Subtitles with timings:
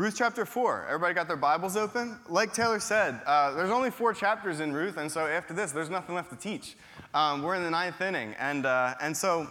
[0.00, 0.86] Ruth chapter 4.
[0.86, 2.18] Everybody got their Bibles open?
[2.26, 5.90] Like Taylor said, uh, there's only four chapters in Ruth, and so after this, there's
[5.90, 6.74] nothing left to teach.
[7.12, 9.50] Um, we're in the ninth inning, and, uh, and so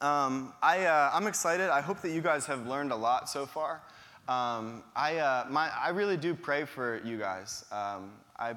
[0.00, 1.68] um, I, uh, I'm excited.
[1.68, 3.82] I hope that you guys have learned a lot so far.
[4.28, 7.66] Um, I, uh, my, I really do pray for you guys.
[7.70, 8.54] Um, I,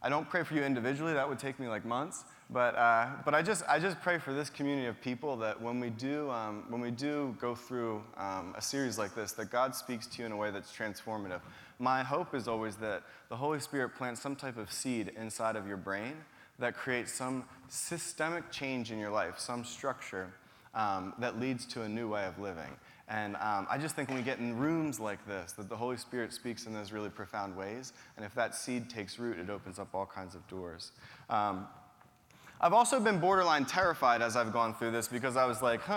[0.00, 2.22] I don't pray for you individually, that would take me like months.
[2.52, 5.80] But, uh, but I, just, I just pray for this community of people that when
[5.80, 9.74] we do, um, when we do go through um, a series like this, that God
[9.74, 11.40] speaks to you in a way that's transformative.
[11.78, 15.66] My hope is always that the Holy Spirit plants some type of seed inside of
[15.66, 16.12] your brain
[16.58, 20.28] that creates some systemic change in your life, some structure
[20.74, 22.70] um, that leads to a new way of living.
[23.08, 25.96] And um, I just think when we get in rooms like this, that the Holy
[25.96, 27.94] Spirit speaks in those really profound ways.
[28.16, 30.92] And if that seed takes root, it opens up all kinds of doors.
[31.28, 31.66] Um,
[32.64, 35.94] I've also been borderline terrified as I've gone through this because I was like, huh,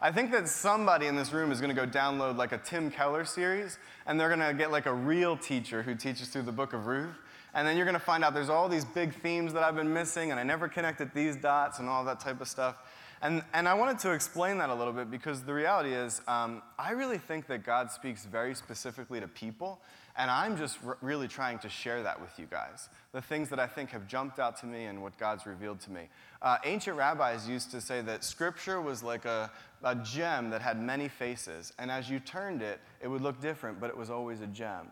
[0.00, 2.58] I, I think that somebody in this room is going to go download like a
[2.58, 6.42] Tim Keller series, and they're going to get like a real teacher who teaches through
[6.42, 7.14] the book of Ruth.
[7.54, 9.92] And then you're going to find out there's all these big themes that I've been
[9.92, 12.76] missing, and I never connected these dots and all that type of stuff.
[13.22, 16.62] And, and I wanted to explain that a little bit because the reality is, um,
[16.76, 19.80] I really think that God speaks very specifically to people,
[20.20, 22.90] and I'm just r- really trying to share that with you guys.
[23.12, 25.90] The things that I think have jumped out to me and what God's revealed to
[25.90, 26.08] me.
[26.42, 29.50] Uh, ancient rabbis used to say that scripture was like a,
[29.82, 33.80] a gem that had many faces, and as you turned it, it would look different,
[33.80, 34.88] but it was always a gem.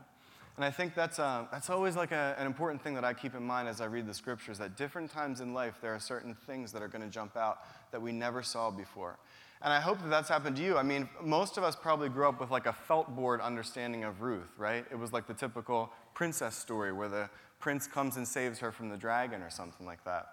[0.57, 3.35] And I think that's, uh, that's always like a, an important thing that I keep
[3.35, 6.35] in mind as I read the scriptures, that different times in life, there are certain
[6.47, 7.59] things that are going to jump out
[7.93, 9.19] that we never saw before.
[9.63, 10.77] And I hope that that's happened to you.
[10.77, 14.23] I mean, most of us probably grew up with like a felt board understanding of
[14.23, 14.85] Ruth, right?
[14.91, 17.29] It was like the typical princess story where the
[17.59, 20.29] prince comes and saves her from the dragon or something like that.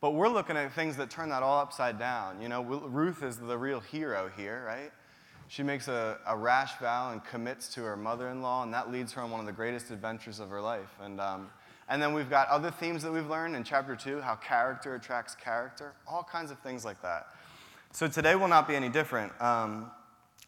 [0.00, 2.42] But we're looking at things that turn that all upside down.
[2.42, 4.90] You know, Ruth is the real hero here, right?
[5.48, 8.90] She makes a, a rash vow and commits to her mother in law, and that
[8.90, 10.90] leads her on one of the greatest adventures of her life.
[11.00, 11.48] And, um,
[11.88, 15.34] and then we've got other themes that we've learned in chapter two how character attracts
[15.34, 17.28] character, all kinds of things like that.
[17.94, 19.30] So today will not be any different.
[19.40, 19.88] Um,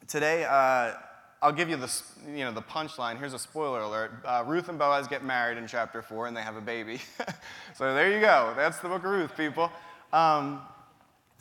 [0.08, 0.94] today, uh,
[1.40, 3.20] I'll give you the, you know, the punchline.
[3.20, 4.14] Here's a spoiler alert.
[4.24, 6.98] Uh, Ruth and Boaz get married in chapter 4 and they have a baby.
[7.76, 8.52] so there you go.
[8.56, 9.70] That's the book of Ruth, people.
[10.12, 10.60] Um,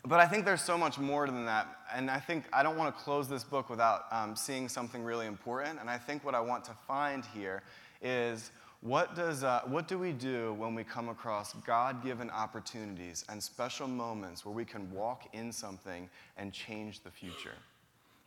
[0.05, 1.75] but I think there's so much more than that.
[1.91, 5.25] And I think I don't want to close this book without um, seeing something really
[5.25, 5.79] important.
[5.79, 7.63] And I think what I want to find here
[8.03, 8.51] is
[8.85, 13.41] what, does, uh, what do we do when we come across God given opportunities and
[13.41, 16.07] special moments where we can walk in something
[16.37, 17.55] and change the future?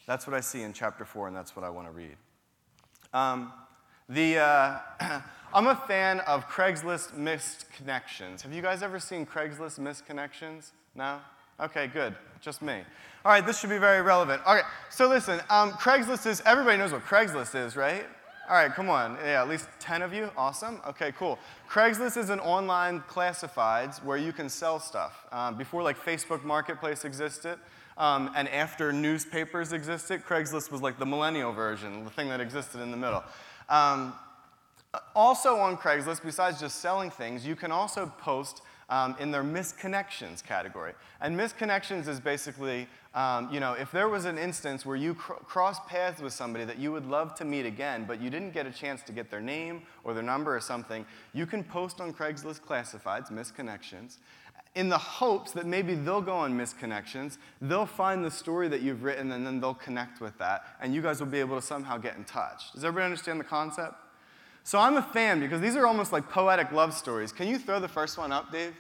[0.05, 2.17] That's what I see in chapter 4, and that's what I want to read.
[3.15, 3.53] Um,
[4.09, 4.79] the, uh,
[5.55, 8.43] I'm a fan of Craigslist missed connections.
[8.43, 10.73] Have you guys ever seen Craigslist missed connections?
[10.97, 11.21] No?
[11.61, 12.17] Okay, good.
[12.41, 12.83] Just me.
[13.25, 14.43] All right, this should be very relevant.
[14.45, 18.07] Okay, so listen, um, Craigslist is, everybody knows what Craigslist is, right?
[18.49, 19.19] All right, come on.
[19.23, 20.31] Yeah, at least 10 of you?
[20.35, 20.81] Awesome.
[20.89, 21.39] Okay, cool.
[21.69, 25.27] Craigslist is an online classifieds where you can sell stuff.
[25.31, 27.59] Um, before, like, Facebook Marketplace existed,
[27.99, 32.81] um, and after newspapers existed, Craigslist was like the millennial version, the thing that existed
[32.81, 33.23] in the middle.
[33.69, 34.15] Um,
[35.15, 40.43] also on Craigslist, besides just selling things, you can also post um, in their misconnections
[40.43, 40.93] category.
[41.21, 45.35] And misconnections is basically, um, you know, if there was an instance where you cr-
[45.45, 48.67] crossed paths with somebody that you would love to meet again, but you didn't get
[48.67, 51.05] a chance to get their name or their number or something,
[51.35, 54.17] you can post on Craigslist classifieds, misconnections,
[54.75, 59.03] in the hopes that maybe they'll go on misconnections, they'll find the story that you've
[59.03, 61.97] written, and then they'll connect with that, and you guys will be able to somehow
[61.97, 62.73] get in touch.
[62.73, 63.95] Does everybody understand the concept?
[64.65, 67.33] So I'm a fan because these are almost like poetic love stories.
[67.33, 68.75] Can you throw the first one up, Dave?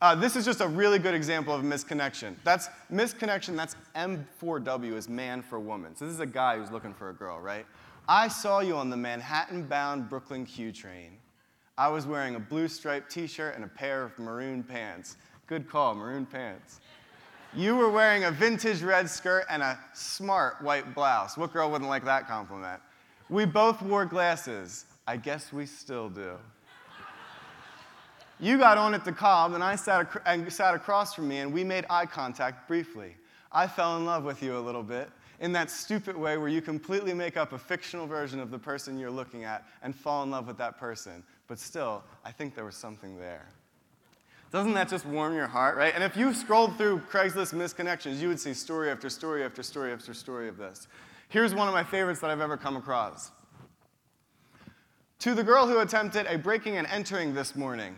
[0.00, 2.36] Uh, this is just a really good example of misconnection.
[2.44, 5.96] That's misconnection, that's M4W is man for woman.
[5.96, 7.66] So this is a guy who's looking for a girl, right?
[8.08, 11.18] I saw you on the Manhattan bound Brooklyn Q train.
[11.76, 15.16] I was wearing a blue striped t shirt and a pair of maroon pants.
[15.46, 16.80] Good call, maroon pants.
[17.54, 21.36] You were wearing a vintage red skirt and a smart white blouse.
[21.36, 22.80] What girl wouldn't like that compliment?
[23.30, 24.86] We both wore glasses.
[25.06, 26.32] I guess we still do.
[28.40, 31.52] You got on at DeKalb, and I sat, ac- and sat across from me, and
[31.52, 33.16] we made eye contact briefly.
[33.50, 35.10] I fell in love with you a little bit
[35.40, 38.98] in that stupid way where you completely make up a fictional version of the person
[38.98, 41.22] you're looking at and fall in love with that person.
[41.48, 43.46] But still, I think there was something there.
[44.50, 45.94] Doesn't that just warm your heart, right?
[45.94, 49.92] And if you scrolled through Craigslist misconnections, you would see story after story after story
[49.92, 50.86] after story of this.
[51.30, 53.32] Here's one of my favorites that I've ever come across.
[55.20, 57.94] To the girl who attempted a breaking and entering this morning.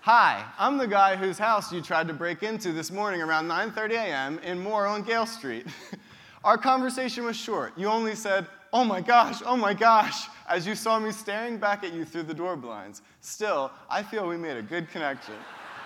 [0.00, 3.90] Hi, I'm the guy whose house you tried to break into this morning around 9:30
[3.92, 4.38] a.m.
[4.38, 5.66] in Moore on Gale Street.
[6.44, 7.74] Our conversation was short.
[7.76, 11.84] You only said, oh my gosh, oh my gosh, as you saw me staring back
[11.84, 13.02] at you through the door blinds.
[13.20, 15.34] Still, I feel we made a good connection.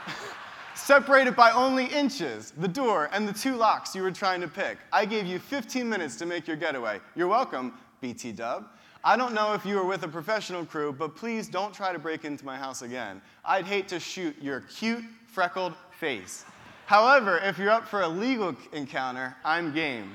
[0.74, 4.76] Separated by only inches, the door and the two locks you were trying to pick.
[4.92, 7.00] I gave you 15 minutes to make your getaway.
[7.14, 8.68] You're welcome, BT Dub.
[9.04, 11.98] I don't know if you were with a professional crew, but please don't try to
[11.98, 13.22] break into my house again.
[13.44, 16.44] I'd hate to shoot your cute, freckled face.
[16.86, 20.12] However, if you're up for a legal encounter, I'm game.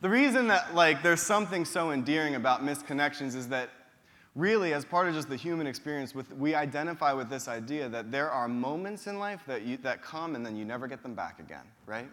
[0.00, 3.70] The reason that like there's something so endearing about missed connections is that
[4.34, 8.10] really as part of just the human experience with, we identify with this idea that
[8.10, 11.14] there are moments in life that, you, that come and then you never get them
[11.14, 12.08] back again, right?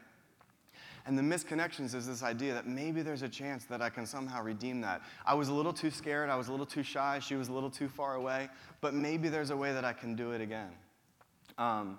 [1.05, 4.43] And the misconnections is this idea that maybe there's a chance that I can somehow
[4.43, 5.01] redeem that.
[5.25, 7.53] I was a little too scared, I was a little too shy, she was a
[7.53, 8.49] little too far away,
[8.81, 10.71] but maybe there's a way that I can do it again.
[11.57, 11.97] Um,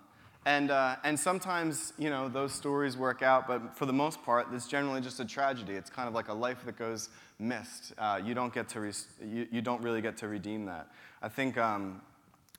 [0.49, 4.47] and, uh, and sometimes, you know, those stories work out, but for the most part,
[4.55, 5.75] it's generally just a tragedy.
[5.75, 7.93] It's kind of like a life that goes missed.
[7.99, 8.93] Uh, you, don't get to re-
[9.23, 10.89] you, you, don't really get to redeem that.
[11.21, 12.01] I think um,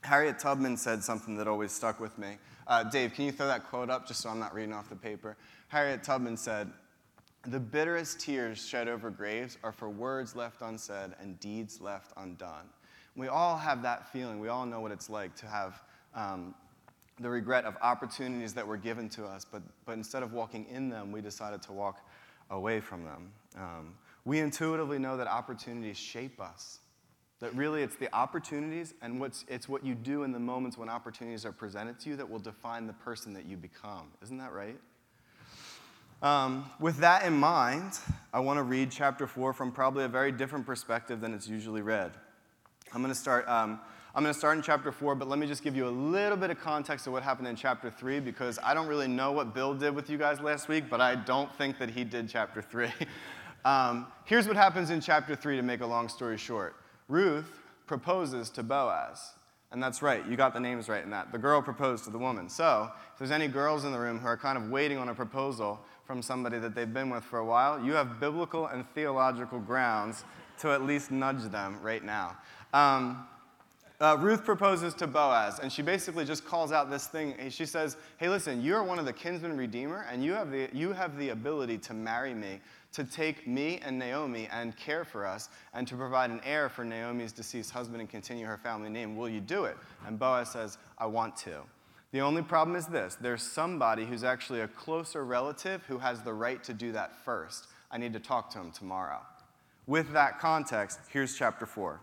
[0.04, 2.38] Harriet Tubman said something that always stuck with me.
[2.68, 4.96] Uh, Dave, can you throw that quote up just so I'm not reading off the
[4.96, 5.36] paper?
[5.70, 6.72] Harriet Tubman said,
[7.48, 12.70] The bitterest tears shed over graves are for words left unsaid and deeds left undone.
[13.16, 14.40] We all have that feeling.
[14.40, 15.82] We all know what it's like to have
[16.14, 16.54] um,
[17.20, 20.90] the regret of opportunities that were given to us, but, but instead of walking in
[20.90, 22.06] them, we decided to walk
[22.50, 23.32] away from them.
[23.58, 23.94] Um,
[24.26, 26.80] we intuitively know that opportunities shape us.
[27.40, 30.90] That really it's the opportunities and what's, it's what you do in the moments when
[30.90, 34.12] opportunities are presented to you that will define the person that you become.
[34.22, 34.78] Isn't that right?
[36.22, 37.94] Um, with that in mind,
[38.34, 41.82] I want to read chapter 4 from probably a very different perspective than it's usually
[41.82, 42.12] read.
[42.94, 43.48] I'm going to start.
[43.48, 43.80] Um,
[44.16, 46.36] I'm going to start in chapter 4, but let me just give you a little
[46.36, 49.54] bit of context of what happened in chapter 3 because I don't really know what
[49.54, 52.60] Bill did with you guys last week, but I don't think that he did chapter
[52.60, 52.88] 3.
[53.66, 56.76] um, here's what happens in chapter 3 to make a long story short
[57.08, 59.34] Ruth proposes to Boaz.
[59.72, 61.32] And that's right, you got the names right in that.
[61.32, 62.50] The girl proposed to the woman.
[62.50, 65.14] So, if there's any girls in the room who are kind of waiting on a
[65.14, 69.60] proposal from somebody that they've been with for a while, you have biblical and theological
[69.60, 70.24] grounds
[70.62, 72.36] to at least nudge them right now.
[72.74, 73.28] Um,
[74.02, 77.36] uh, Ruth proposes to Boaz, and she basically just calls out this thing.
[77.50, 80.70] She says, Hey, listen, you are one of the kinsman redeemer, and you have, the,
[80.72, 82.62] you have the ability to marry me,
[82.94, 86.86] to take me and Naomi and care for us, and to provide an heir for
[86.86, 89.18] Naomi's deceased husband and continue her family name.
[89.18, 89.76] Will you do it?
[90.08, 91.62] And Boaz says, I want to.
[92.12, 96.34] The only problem is this there's somebody who's actually a closer relative who has the
[96.34, 97.68] right to do that first.
[97.92, 99.20] I need to talk to him tomorrow.
[99.88, 102.00] With that context, here's chapter 4.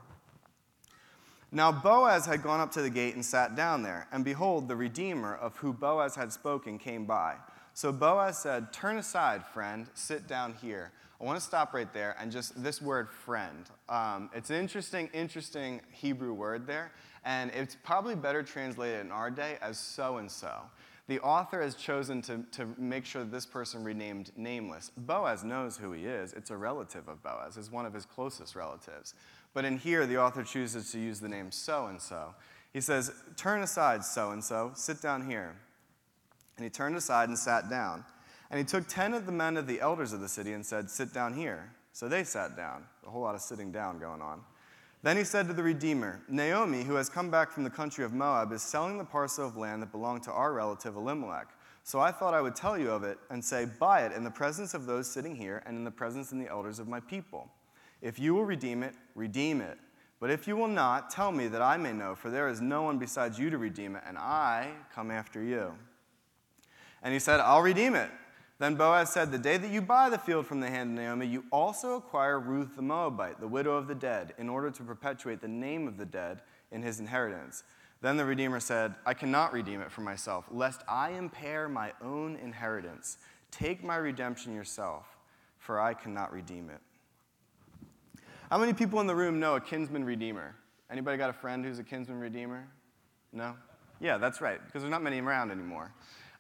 [1.53, 4.77] Now Boaz had gone up to the gate and sat down there, and behold, the
[4.77, 7.37] Redeemer of whom Boaz had spoken came by.
[7.73, 10.93] So Boaz said, Turn aside, friend, sit down here.
[11.21, 13.65] I want to stop right there and just this word friend.
[13.89, 16.93] Um, it's an interesting, interesting Hebrew word there,
[17.25, 20.53] and it's probably better translated in our day as so and so.
[21.09, 24.91] The author has chosen to, to make sure that this person renamed nameless.
[24.97, 26.33] Boaz knows who he is.
[26.33, 29.15] It's a relative of Boaz, it's one of his closest relatives.
[29.57, 32.35] But in here, the author chooses to use the name so and so.
[32.75, 35.57] He says, Turn aside, so and so, sit down here.
[36.59, 38.05] And he turned aside and sat down.
[38.51, 40.91] And he took ten of the men of the elders of the city and said,
[40.91, 41.73] Sit down here.
[41.95, 42.85] So they sat down.
[43.07, 44.43] A whole lot of sitting down going on.
[45.03, 48.13] Then he said to the Redeemer, Naomi, who has come back from the country of
[48.13, 51.49] Moab, is selling the parcel of land that belonged to our relative Elimelech.
[51.83, 54.31] So I thought I would tell you of it and say, Buy it in the
[54.31, 57.49] presence of those sitting here and in the presence of the elders of my people.
[58.03, 59.79] If you will redeem it, redeem it.
[60.21, 62.83] But if you will not, tell me that I may know, for there is no
[62.83, 65.73] one besides you to redeem it, and I come after you.
[67.03, 68.11] And he said, I'll redeem it.
[68.59, 71.27] Then Boaz said, The day that you buy the field from the hand of Naomi,
[71.27, 75.41] you also acquire Ruth the Moabite, the widow of the dead, in order to perpetuate
[75.41, 76.41] the name of the dead
[76.73, 77.65] in his inheritance.
[78.01, 82.37] Then the Redeemer said, I cannot redeem it for myself, lest I impair my own
[82.37, 83.19] inheritance.
[83.51, 85.17] Take my redemption yourself,
[85.59, 86.81] for I cannot redeem it.
[88.51, 90.55] How many people in the room know a kinsman redeemer?
[90.89, 92.69] Anybody got a friend who's a kinsman redeemer?
[93.33, 93.57] No?
[94.01, 95.93] Yeah, that's right, because there's not many around anymore.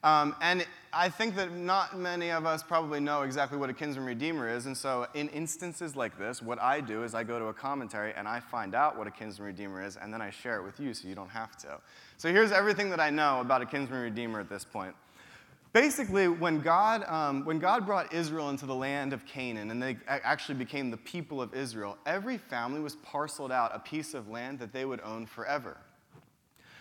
[0.05, 4.07] Um, and I think that not many of us probably know exactly what a kinsman
[4.07, 4.67] redeemer is.
[4.67, 8.13] And so, in instances like this, what I do is I go to a commentary
[8.15, 10.79] and I find out what a kinsman redeemer is, and then I share it with
[10.79, 11.81] you so you don't have to.
[12.19, 14.95] So, here's everything that I know about a kinsman redeemer at this point.
[15.77, 19.99] Basically, when God, um, when God brought Israel into the land of Canaan and they
[20.09, 24.59] actually became the people of Israel, every family was parceled out a piece of land
[24.61, 25.77] that they would own forever.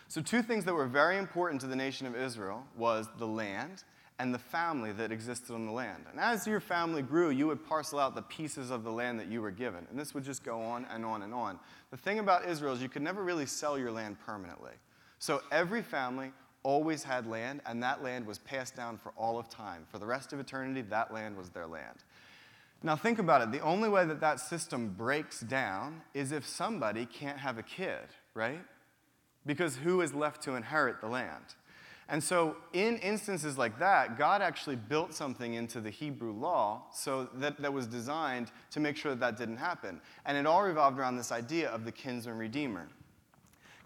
[0.08, 3.84] So, two things that were very important to the nation of Israel was the land
[4.18, 6.06] and the family that existed on the land.
[6.10, 9.28] And as your family grew, you would parcel out the pieces of the land that
[9.28, 9.86] you were given.
[9.90, 11.60] And this would just go on and on and on.
[11.92, 14.72] The thing about Israel is you could never really sell your land permanently.
[15.20, 16.32] So every family
[16.66, 19.86] always had land, and that land was passed down for all of time.
[19.92, 22.04] For the rest of eternity, that land was their land.
[22.82, 23.52] Now, think about it.
[23.52, 28.08] The only way that that system breaks down is if somebody can't have a kid,
[28.34, 28.62] right?
[29.46, 31.56] Because who is left to inherit the land?
[32.10, 37.30] And so, in instances like that, God actually built something into the Hebrew law so
[37.36, 40.02] that, that was designed to make sure that that didn't happen.
[40.26, 42.88] And it all revolved around this idea of the kinsman redeemer.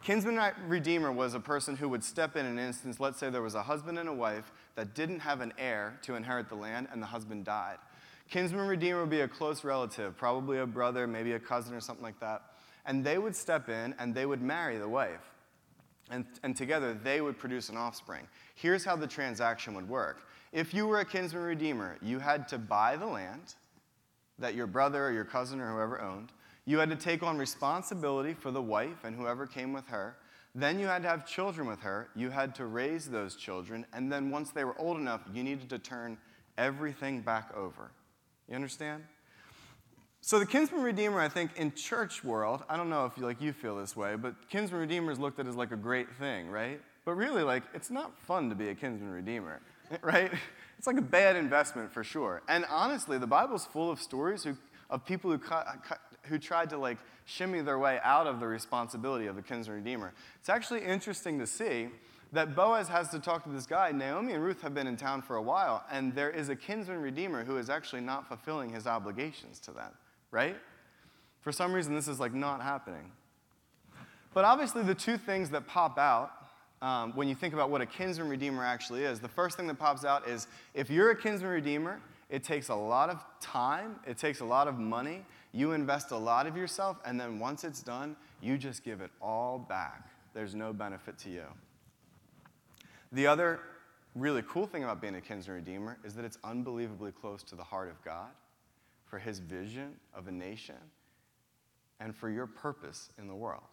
[0.03, 3.55] Kinsman redeemer was a person who would step in an instance, let's say there was
[3.55, 7.01] a husband and a wife that didn't have an heir to inherit the land, and
[7.01, 7.77] the husband died.
[8.29, 12.03] Kinsman redeemer would be a close relative, probably a brother, maybe a cousin or something
[12.03, 12.43] like that.
[12.85, 15.31] And they would step in and they would marry the wife
[16.09, 18.27] and, and together they would produce an offspring.
[18.55, 20.27] Here's how the transaction would work.
[20.51, 23.55] If you were a kinsman redeemer, you had to buy the land
[24.39, 26.31] that your brother or your cousin or whoever owned.
[26.69, 30.17] You had to take on responsibility for the wife and whoever came with her.
[30.53, 32.09] Then you had to have children with her.
[32.15, 33.87] You had to raise those children.
[33.91, 36.19] And then once they were old enough, you needed to turn
[36.59, 37.89] everything back over.
[38.47, 39.01] You understand?
[40.21, 43.41] So the kinsman redeemer, I think, in church world, I don't know if you, like
[43.41, 46.51] you feel this way, but kinsman redeemer is looked at as like a great thing,
[46.51, 46.79] right?
[47.03, 49.59] But really, like, it's not fun to be a kinsman redeemer,
[50.03, 50.31] right?
[50.77, 52.43] It's like a bad investment for sure.
[52.47, 54.55] And honestly, the Bible's full of stories who,
[54.91, 55.99] of people who, cut, cut,
[56.29, 60.13] who tried to like shimmy their way out of the responsibility of the kinsman redeemer.
[60.39, 61.89] It's actually interesting to see
[62.31, 63.91] that Boaz has to talk to this guy.
[63.91, 67.01] Naomi and Ruth have been in town for a while, and there is a kinsman
[67.01, 69.91] redeemer who is actually not fulfilling his obligations to them
[70.31, 70.55] right?
[71.41, 73.11] For some reason, this is like not happening.
[74.33, 76.31] But obviously, the two things that pop out
[76.81, 79.77] um, when you think about what a kinsman redeemer actually is, the first thing that
[79.77, 84.17] pops out is if you're a kinsman redeemer, it takes a lot of time, it
[84.17, 87.81] takes a lot of money, you invest a lot of yourself, and then once it's
[87.81, 90.09] done, you just give it all back.
[90.33, 91.45] There's no benefit to you.
[93.11, 93.59] The other
[94.15, 97.63] really cool thing about being a kinsman redeemer is that it's unbelievably close to the
[97.63, 98.29] heart of God
[99.05, 100.75] for his vision of a nation
[101.99, 103.63] and for your purpose in the world.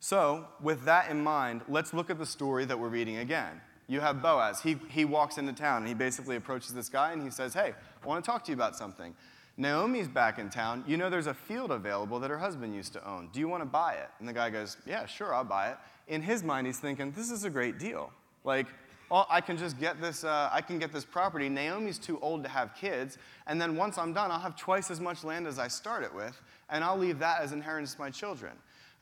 [0.00, 3.60] So, with that in mind, let's look at the story that we're reading again.
[3.90, 4.62] You have Boaz.
[4.62, 7.74] He, he walks into town and he basically approaches this guy and he says, Hey,
[8.02, 9.16] I want to talk to you about something.
[9.56, 10.84] Naomi's back in town.
[10.86, 13.30] You know there's a field available that her husband used to own.
[13.32, 14.08] Do you want to buy it?
[14.20, 15.76] And the guy goes, Yeah, sure, I'll buy it.
[16.06, 18.12] In his mind, he's thinking, This is a great deal.
[18.44, 18.68] Like,
[19.10, 21.48] I can just get this, uh, I can get this property.
[21.48, 23.18] Naomi's too old to have kids.
[23.48, 26.40] And then once I'm done, I'll have twice as much land as I started with,
[26.68, 28.52] and I'll leave that as inheritance to my children.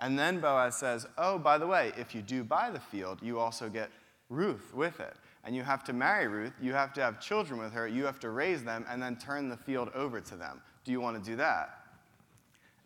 [0.00, 3.38] And then Boaz says, oh, by the way, if you do buy the field, you
[3.38, 3.90] also get
[4.29, 5.15] Ruth with it.
[5.45, 8.21] And you have to marry Ruth, you have to have children with her, you have
[8.21, 10.61] to raise them, and then turn the field over to them.
[10.85, 11.79] Do you want to do that?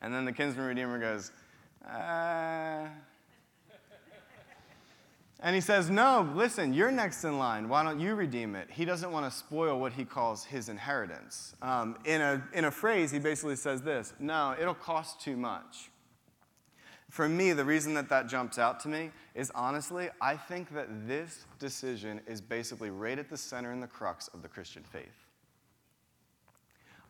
[0.00, 1.32] And then the kinsman redeemer goes,
[1.88, 2.86] uh,
[5.42, 7.68] and he says, No, listen, you're next in line.
[7.68, 8.68] Why don't you redeem it?
[8.70, 11.56] He doesn't want to spoil what he calls his inheritance.
[11.60, 15.90] Um, in, a, in a phrase, he basically says this No, it'll cost too much.
[17.12, 21.06] For me, the reason that that jumps out to me is honestly, I think that
[21.06, 25.26] this decision is basically right at the center and the crux of the Christian faith.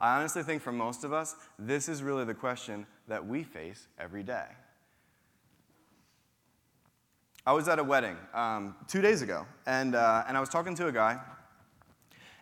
[0.00, 3.87] I honestly think for most of us, this is really the question that we face
[3.97, 4.47] every day.
[7.47, 10.75] I was at a wedding um, two days ago, and, uh, and I was talking
[10.75, 11.21] to a guy,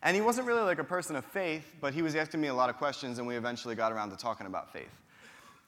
[0.02, 2.54] and he wasn't really like a person of faith, but he was asking me a
[2.54, 4.99] lot of questions, and we eventually got around to talking about faith.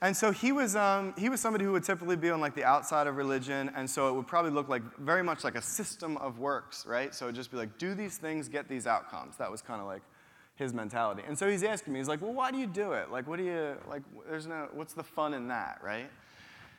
[0.02, 2.64] And so he was, um, he was somebody who would typically be on like the
[2.64, 6.16] outside of religion, and so it would probably look like very much like a system
[6.16, 7.14] of works, right?
[7.14, 9.36] So it would just be like, do these things, get these outcomes.
[9.36, 10.02] That was kind of like
[10.56, 11.22] his mentality.
[11.26, 13.12] And so he's asking me, he's like, well, why do you do it?
[13.12, 16.10] Like, what do you, like, there's no, what's the fun in that, right?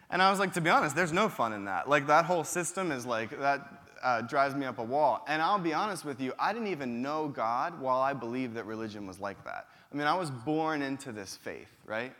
[0.09, 1.87] And I was like, to be honest, there's no fun in that.
[1.87, 3.65] Like, that whole system is like, that
[4.03, 5.23] uh, drives me up a wall.
[5.29, 8.65] And I'll be honest with you, I didn't even know God while I believed that
[8.65, 9.67] religion was like that.
[9.93, 12.13] I mean, I was born into this faith, right?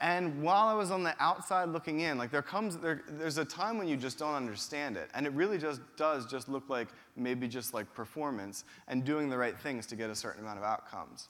[0.00, 3.44] And while I was on the outside looking in, like there comes, there, there's a
[3.44, 5.10] time when you just don't understand it.
[5.12, 9.36] And it really just does just look like maybe just like performance and doing the
[9.36, 11.28] right things to get a certain amount of outcomes.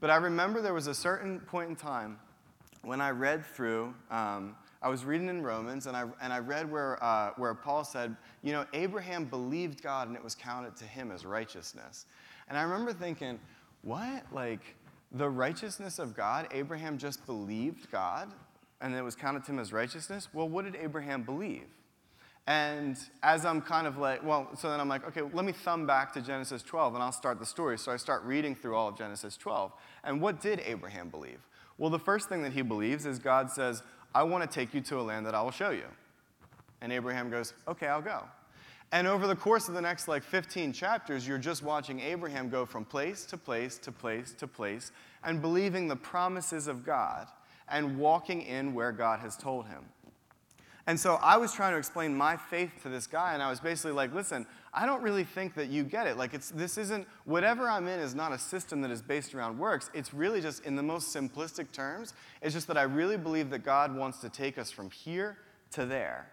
[0.00, 2.18] But I remember there was a certain point in time
[2.82, 4.54] when I read through um,
[4.84, 8.14] I was reading in Romans, and I, and I read where, uh, where Paul said,
[8.42, 12.04] you know, Abraham believed God and it was counted to him as righteousness.
[12.50, 13.40] And I remember thinking,
[13.80, 14.24] what?
[14.30, 14.60] Like,
[15.14, 16.48] the righteousness of God?
[16.52, 18.30] Abraham just believed God?
[18.84, 20.28] and it was counted to him as righteousness.
[20.32, 21.66] Well, what did Abraham believe?
[22.46, 25.86] And as I'm kind of like, well, so then I'm like, okay, let me thumb
[25.86, 27.78] back to Genesis 12 and I'll start the story.
[27.78, 29.72] So I start reading through all of Genesis 12.
[30.04, 31.38] And what did Abraham believe?
[31.78, 33.82] Well, the first thing that he believes is God says,
[34.14, 35.86] I want to take you to a land that I will show you.
[36.82, 38.24] And Abraham goes, okay, I'll go.
[38.92, 42.64] And over the course of the next like 15 chapters, you're just watching Abraham go
[42.64, 44.92] from place to place to place to place
[45.24, 47.26] and believing the promises of God
[47.68, 49.84] and walking in where God has told him.
[50.86, 53.58] And so I was trying to explain my faith to this guy, and I was
[53.58, 56.18] basically like, listen, I don't really think that you get it.
[56.18, 59.58] Like, it's, this isn't, whatever I'm in is not a system that is based around
[59.58, 59.90] works.
[59.94, 62.12] It's really just, in the most simplistic terms,
[62.42, 65.38] it's just that I really believe that God wants to take us from here
[65.70, 66.28] to there.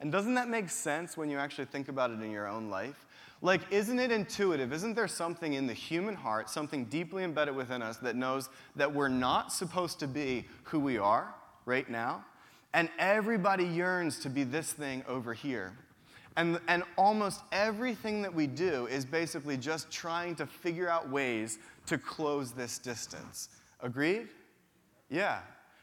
[0.00, 3.06] And doesn't that make sense when you actually think about it in your own life?
[3.40, 4.72] Like, isn't it intuitive?
[4.72, 8.92] Isn't there something in the human heart, something deeply embedded within us that knows that
[8.92, 12.24] we're not supposed to be who we are right now?
[12.74, 15.72] And everybody yearns to be this thing over here.
[16.36, 21.58] And, and almost everything that we do is basically just trying to figure out ways
[21.86, 23.48] to close this distance.
[23.80, 24.28] Agreed?
[25.10, 25.40] Yeah.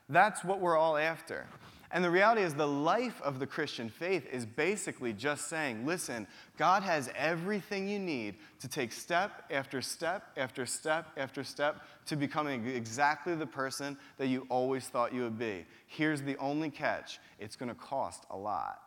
[0.07, 1.47] That's what we're all after.
[1.91, 6.27] And the reality is, the life of the Christian faith is basically just saying, listen,
[6.57, 12.15] God has everything you need to take step after step after step after step to
[12.15, 15.65] becoming exactly the person that you always thought you would be.
[15.87, 18.81] Here's the only catch it's going to cost a lot.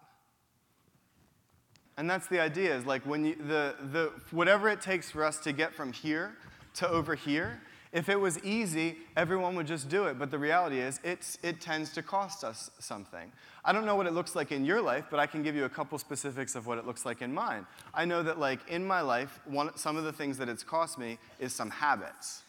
[1.96, 5.38] And that's the idea is like when you, the, the, whatever it takes for us
[5.40, 6.36] to get from here
[6.74, 7.60] to over here,
[7.92, 10.18] if it was easy, everyone would just do it.
[10.18, 13.32] But the reality is, it's, it tends to cost us something.
[13.64, 15.64] I don't know what it looks like in your life, but I can give you
[15.64, 17.66] a couple specifics of what it looks like in mine.
[17.94, 20.98] I know that, like, in my life, one, some of the things that it's cost
[20.98, 22.42] me is some habits.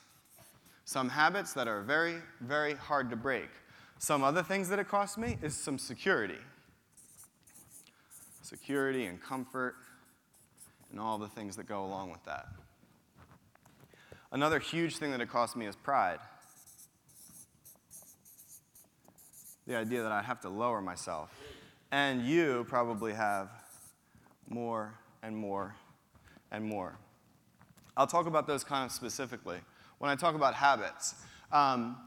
[0.86, 3.50] Some habits that are very, very hard to break.
[3.98, 6.40] Some other things that it cost me is some security.
[8.42, 9.76] Security and comfort
[10.92, 12.48] and all the things that go along with that.
[14.32, 16.20] Another huge thing that it cost me is pride.
[19.66, 21.32] The idea that I have to lower myself.
[21.92, 23.50] And you probably have
[24.48, 25.76] more and more
[26.52, 26.98] and more.
[27.98, 29.58] I'll talk about those kind of specifically.
[29.98, 31.16] When I talk about habits,
[31.52, 31.98] um,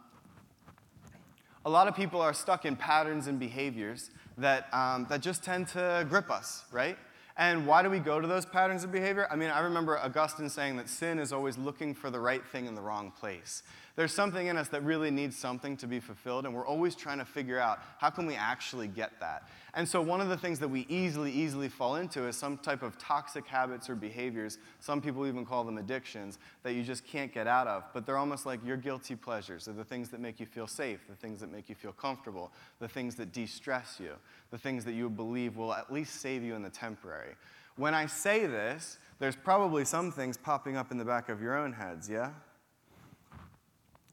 [1.64, 5.68] a lot of people are stuck in patterns and behaviors that, um, that just tend
[5.68, 6.96] to grip us, right?
[7.36, 9.26] And why do we go to those patterns of behavior?
[9.30, 12.66] I mean, I remember Augustine saying that sin is always looking for the right thing
[12.66, 13.62] in the wrong place.
[13.94, 17.18] There's something in us that really needs something to be fulfilled, and we're always trying
[17.18, 19.48] to figure out how can we actually get that.
[19.74, 22.82] And so one of the things that we easily, easily fall into is some type
[22.82, 24.58] of toxic habits or behaviors.
[24.80, 27.84] Some people even call them addictions that you just can't get out of.
[27.92, 29.66] But they're almost like your guilty pleasures.
[29.66, 32.50] They're the things that make you feel safe, the things that make you feel comfortable,
[32.80, 34.12] the things that de-stress you,
[34.50, 37.34] the things that you believe will at least save you in the temporary.
[37.76, 41.56] When I say this, there's probably some things popping up in the back of your
[41.56, 42.30] own heads, yeah?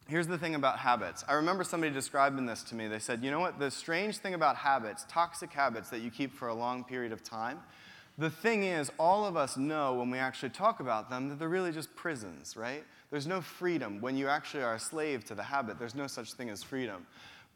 [0.10, 1.24] Here's the thing about habits.
[1.28, 2.88] I remember somebody describing this to me.
[2.88, 3.60] They said, you know what?
[3.60, 7.24] The strange thing about habits, toxic habits that you keep for a long period of
[7.24, 7.60] time,
[8.18, 11.48] the thing is, all of us know when we actually talk about them that they're
[11.48, 12.84] really just prisons, right?
[13.12, 14.02] There's no freedom.
[14.02, 17.06] When you actually are a slave to the habit, there's no such thing as freedom.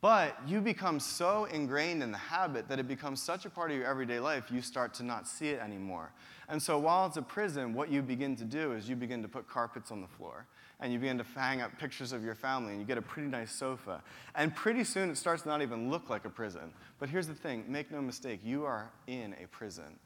[0.04, 3.78] But you become so ingrained in the habit that it becomes such a part of
[3.78, 6.12] your everyday life, you start to not see it anymore.
[6.50, 9.30] And so while it's a prison, what you begin to do is you begin to
[9.30, 10.46] put carpets on the floor
[10.82, 13.30] and you begin to hang up pictures of your family and you get a pretty
[13.30, 14.04] nice sofa.
[14.36, 16.74] And pretty soon it starts to not even look like a prison.
[17.00, 19.98] But here's the thing make no mistake, you are in a prison.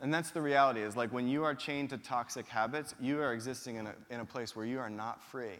[0.00, 3.34] And that's the reality is like when you are chained to toxic habits, you are
[3.34, 5.58] existing in a, in a place where you are not free.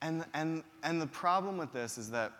[0.00, 2.32] And, and, and the problem with this is that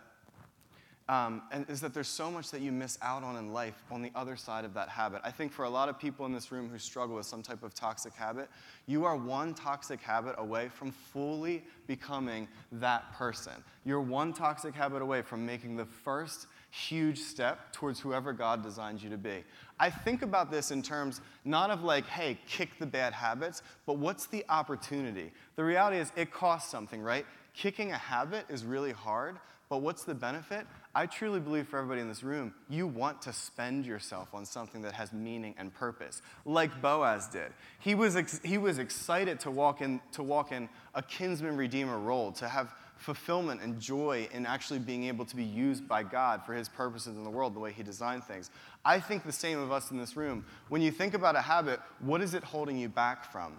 [1.09, 4.01] um, and is that there's so much that you miss out on in life on
[4.01, 5.21] the other side of that habit.
[5.23, 7.61] I think for a lot of people in this room who struggle with some type
[7.61, 8.49] of toxic habit,
[8.85, 13.53] you are one toxic habit away from fully becoming that person.
[13.83, 19.03] You're one toxic habit away from making the first huge step towards whoever God designed
[19.03, 19.43] you to be.
[19.79, 23.97] I think about this in terms not of like, hey, kick the bad habits, but
[23.97, 25.31] what's the opportunity?
[25.55, 27.25] The reality is it costs something, right?
[27.53, 29.37] Kicking a habit is really hard,
[29.73, 30.67] but what's the benefit?
[30.93, 34.83] I truly believe for everybody in this room, you want to spend yourself on something
[34.83, 37.51] that has meaning and purpose, like Boaz did.
[37.79, 41.97] He was, ex- he was excited to walk, in, to walk in a kinsman redeemer
[41.97, 46.45] role, to have fulfillment and joy in actually being able to be used by God
[46.45, 48.51] for his purposes in the world, the way he designed things.
[48.85, 50.45] I think the same of us in this room.
[50.69, 53.53] When you think about a habit, what is it holding you back from?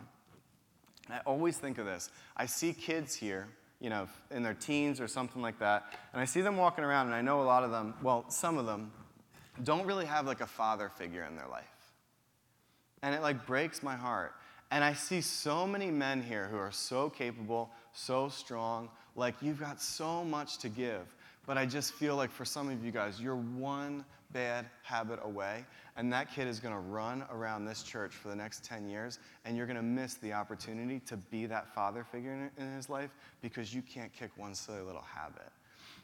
[1.11, 2.09] I always think of this.
[2.37, 3.49] I see kids here
[3.85, 5.85] you know, in their teens or something like that.
[6.15, 8.57] And I see them walking around, and I know a lot of them, well, some
[8.57, 8.91] of them,
[9.63, 11.65] don't really have like a father figure in their life.
[13.03, 14.33] And it like breaks my heart.
[14.71, 19.61] And I see so many men here who are so capable, so strong, like you've
[19.61, 21.15] got so much to give.
[21.45, 25.65] But I just feel like for some of you guys, you're one bad habit away,
[25.97, 29.19] and that kid is going to run around this church for the next 10 years,
[29.47, 32.91] and you're going to miss the opportunity to be that father figure in, in his
[32.91, 35.51] life because you can't kick one silly little habit.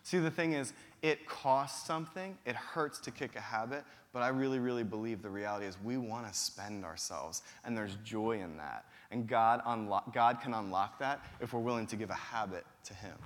[0.03, 4.29] See, the thing is, it costs something, it hurts to kick a habit, but I
[4.29, 8.57] really, really believe the reality is we want to spend ourselves, and there's joy in
[8.57, 8.87] that.
[9.11, 12.95] And God, unlo- God can unlock that if we're willing to give a habit to
[12.95, 13.17] Him.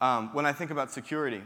[0.00, 1.42] Um, when I think about security,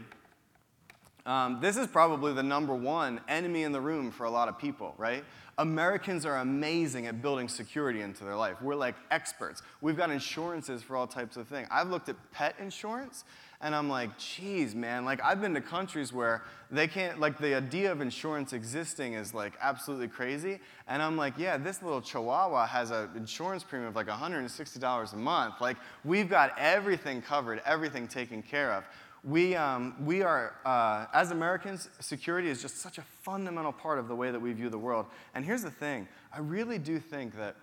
[1.25, 4.57] um, this is probably the number one enemy in the room for a lot of
[4.57, 5.23] people, right?
[5.57, 8.59] Americans are amazing at building security into their life.
[8.61, 9.61] We're like experts.
[9.81, 11.67] We've got insurances for all types of things.
[11.69, 13.23] I've looked at pet insurance
[13.63, 17.53] and I'm like, geez, man, like I've been to countries where they can't, like the
[17.53, 20.59] idea of insurance existing is like absolutely crazy.
[20.87, 25.15] And I'm like, yeah, this little chihuahua has an insurance premium of like $160 a
[25.15, 25.55] month.
[25.61, 28.83] Like we've got everything covered, everything taken care of.
[29.23, 34.07] We, um, we are, uh, as Americans, security is just such a fundamental part of
[34.07, 35.05] the way that we view the world.
[35.35, 37.55] And here's the thing I really do think that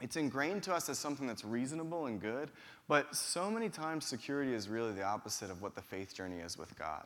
[0.00, 2.50] it's ingrained to us as something that's reasonable and good,
[2.88, 6.58] but so many times security is really the opposite of what the faith journey is
[6.58, 7.04] with God.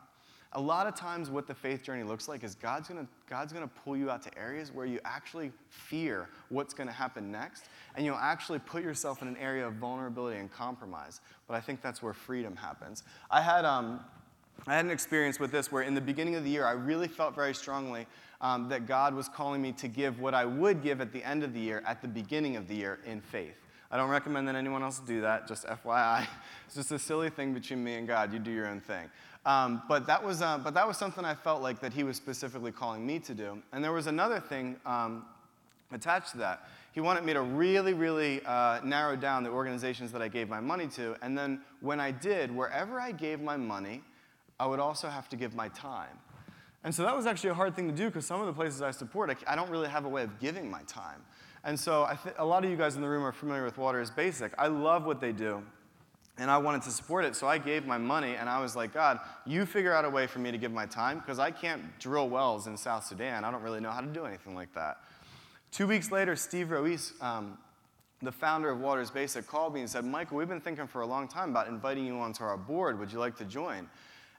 [0.53, 3.67] A lot of times, what the faith journey looks like is God's gonna, God's gonna
[3.67, 8.15] pull you out to areas where you actually fear what's gonna happen next, and you'll
[8.15, 11.21] actually put yourself in an area of vulnerability and compromise.
[11.47, 13.03] But I think that's where freedom happens.
[13.29, 13.99] I had, um,
[14.65, 17.07] I had an experience with this where in the beginning of the year, I really
[17.07, 18.07] felt very strongly
[18.41, 21.43] um, that God was calling me to give what I would give at the end
[21.43, 23.55] of the year at the beginning of the year in faith.
[23.91, 26.27] I don't recommend that anyone else do that, just FYI.
[26.67, 28.31] It's just a silly thing between me and God.
[28.31, 29.09] You do your own thing.
[29.45, 32.17] Um, but, that was, uh, but that was something I felt like that he was
[32.17, 33.61] specifically calling me to do.
[33.71, 35.25] And there was another thing um,
[35.91, 36.67] attached to that.
[36.91, 40.59] He wanted me to really, really uh, narrow down the organizations that I gave my
[40.59, 41.15] money to.
[41.21, 44.01] And then when I did, wherever I gave my money,
[44.59, 46.19] I would also have to give my time.
[46.83, 48.81] And so that was actually a hard thing to do because some of the places
[48.81, 51.21] I support, I, I, don't really have a way of giving my time.
[51.63, 53.99] And so th- a lot of you guys in the room are familiar with Water
[53.99, 54.53] is Basic.
[54.57, 55.61] I love what they do
[56.39, 57.35] and I wanted to support it.
[57.35, 60.25] So I gave my money, and I was like, God, you figure out a way
[60.25, 63.43] for me to give my time, because I can't drill wells in South Sudan.
[63.43, 64.97] I don't really know how to do anything like that.
[65.71, 67.57] Two weeks later, Steve Ruiz, um,
[68.21, 71.05] the founder of Waters Basic, called me and said, Michael, we've been thinking for a
[71.05, 72.99] long time about inviting you onto our board.
[72.99, 73.89] Would you like to join?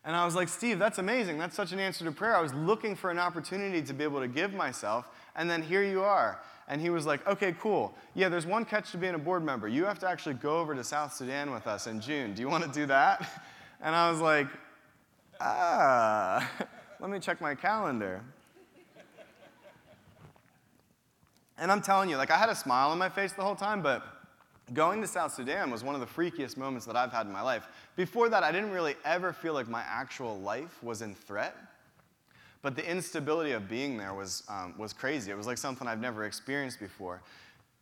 [0.05, 1.39] And I was like, Steve, that's amazing.
[1.39, 2.35] That's such an answer to prayer.
[2.35, 5.83] I was looking for an opportunity to be able to give myself, and then here
[5.83, 6.41] you are.
[6.69, 7.93] And he was like, okay, cool.
[8.15, 9.67] Yeah, there's one catch to being a board member.
[9.67, 12.33] You have to actually go over to South Sudan with us in June.
[12.33, 13.29] Do you want to do that?
[13.83, 14.47] And I was like,
[15.41, 16.47] ah,
[17.01, 18.21] let me check my calendar.
[21.57, 23.83] And I'm telling you, like, I had a smile on my face the whole time,
[23.83, 24.03] but
[24.73, 27.43] going to South Sudan was one of the freakiest moments that I've had in my
[27.43, 27.69] life.
[27.97, 31.57] Before that, I didn't really ever feel like my actual life was in threat.
[32.63, 35.31] But the instability of being there was, um, was crazy.
[35.31, 37.23] It was like something I've never experienced before.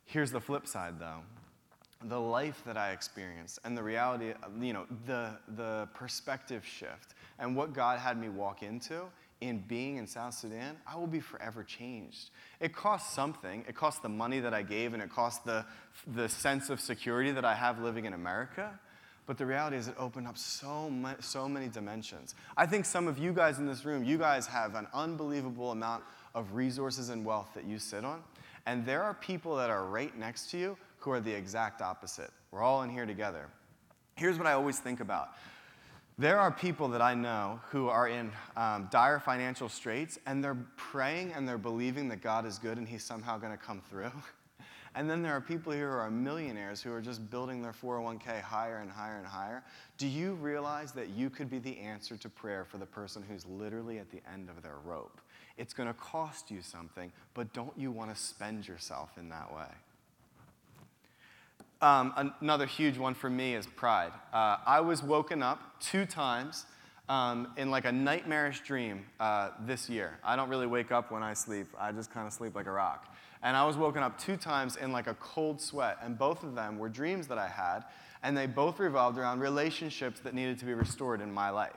[0.05, 1.23] Here's the flip side, though
[2.05, 7.57] the life that I experienced and the reality, you know, the, the perspective shift and
[7.57, 9.03] what God had me walk into
[9.41, 12.31] in being in South Sudan, I will be forever changed.
[12.61, 13.65] It costs something.
[13.69, 15.65] It costs the money that I gave and it costs the,
[16.07, 18.79] the sense of security that I have living in America.
[19.29, 22.35] But the reality is, it opened up so, much, so many dimensions.
[22.57, 26.03] I think some of you guys in this room, you guys have an unbelievable amount
[26.35, 28.23] of resources and wealth that you sit on.
[28.65, 32.31] And there are people that are right next to you who are the exact opposite.
[32.53, 33.51] We're all in here together.
[34.15, 35.29] Here's what I always think about
[36.19, 40.57] there are people that I know who are in um, dire financial straits, and they're
[40.77, 44.11] praying and they're believing that God is good and He's somehow going to come through.
[44.95, 48.41] And then there are people here who are millionaires who are just building their 401k
[48.41, 49.63] higher and higher and higher.
[49.97, 53.47] Do you realize that you could be the answer to prayer for the person who's
[53.47, 55.21] literally at the end of their rope?
[55.57, 59.55] It's going to cost you something, but don't you want to spend yourself in that
[59.55, 59.69] way?
[61.81, 64.13] Um, another huge one for me is pride.
[64.33, 66.67] Uh, I was woken up two times
[67.09, 70.19] um, in like a nightmarish dream uh, this year.
[70.25, 72.73] I don't really wake up when I sleep, I just kind of sleep like a
[72.73, 73.15] rock.
[73.43, 76.55] And I was woken up two times in like a cold sweat, and both of
[76.55, 77.85] them were dreams that I had,
[78.23, 81.73] and they both revolved around relationships that needed to be restored in my life.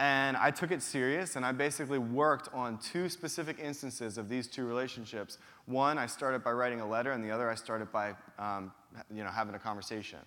[0.00, 4.46] And I took it serious, and I basically worked on two specific instances of these
[4.46, 5.38] two relationships.
[5.66, 8.72] One, I started by writing a letter, and the other, I started by um,
[9.12, 10.20] you know, having a conversation.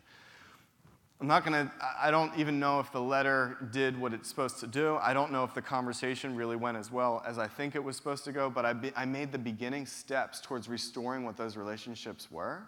[1.21, 4.59] I'm not going to, I don't even know if the letter did what it's supposed
[4.61, 4.97] to do.
[4.97, 7.95] I don't know if the conversation really went as well as I think it was
[7.95, 11.57] supposed to go, but I, be, I made the beginning steps towards restoring what those
[11.57, 12.63] relationships were.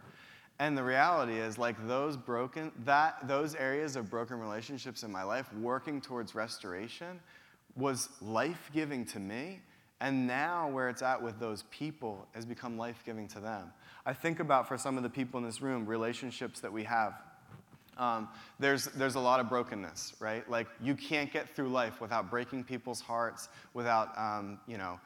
[0.59, 5.23] And the reality is, like those broken, that, those areas of broken relationships in my
[5.23, 7.19] life, working towards restoration,
[7.75, 9.61] was life giving to me.
[9.99, 13.73] And now, where it's at with those people has become life giving to them.
[14.05, 17.15] I think about for some of the people in this room, relationships that we have
[17.97, 18.29] um,
[18.59, 20.49] there's, there's a lot of brokenness, right?
[20.49, 24.99] Like, you can't get through life without breaking people's hearts, without, um, you know,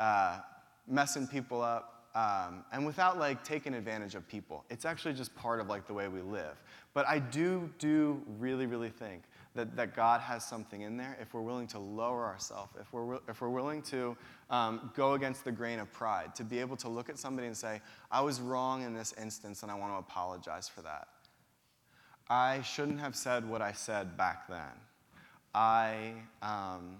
[0.00, 0.38] uh,
[0.86, 4.64] messing people up, um, and without, like, taking advantage of people.
[4.70, 6.62] It's actually just part of, like, the way we live.
[6.92, 11.34] But I do, do really, really think that, that God has something in there if
[11.34, 14.16] we're willing to lower ourselves, if we're, if we're willing to
[14.50, 17.56] um, go against the grain of pride, to be able to look at somebody and
[17.56, 17.80] say,
[18.10, 21.08] I was wrong in this instance, and I want to apologize for that.
[22.28, 24.60] I shouldn't have said what I said back then.
[25.54, 26.96] I, um,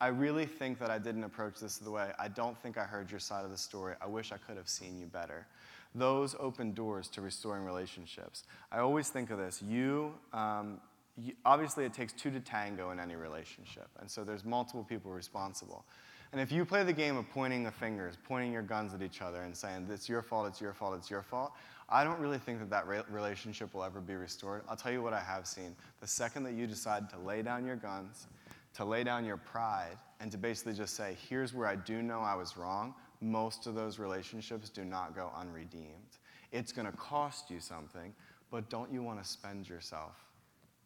[0.00, 2.10] I really think that I didn't approach this the way.
[2.18, 3.94] I don't think I heard your side of the story.
[4.00, 5.46] I wish I could have seen you better.
[5.94, 8.44] Those open doors to restoring relationships.
[8.70, 9.62] I always think of this.
[9.62, 10.80] You, um,
[11.16, 15.12] you, obviously, it takes two to tango in any relationship, and so there's multiple people
[15.12, 15.84] responsible.
[16.32, 19.22] And if you play the game of pointing the fingers, pointing your guns at each
[19.22, 21.52] other, and saying, it's your fault, it's your fault, it's your fault,
[21.88, 24.62] I don't really think that that relationship will ever be restored.
[24.68, 25.76] I'll tell you what I have seen.
[26.00, 28.26] The second that you decide to lay down your guns,
[28.74, 32.20] to lay down your pride, and to basically just say, here's where I do know
[32.20, 36.18] I was wrong, most of those relationships do not go unredeemed.
[36.52, 38.14] It's going to cost you something,
[38.50, 40.16] but don't you want to spend yourself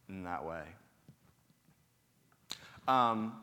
[0.08, 0.62] in that way?
[2.86, 3.34] Um,